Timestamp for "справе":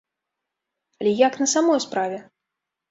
1.87-2.17